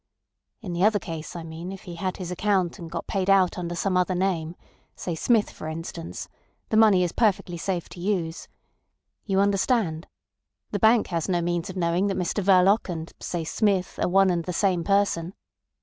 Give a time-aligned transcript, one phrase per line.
[0.61, 3.55] In the other case I mean if he had his account and got paid out
[3.59, 8.47] under some other name—say Smith, for instance—the money is perfectly safe to use.
[9.27, 10.07] You understand?
[10.71, 14.31] The bank has no means of knowing that Mr Verloc and, say, Smith are one
[14.31, 15.35] and the same person.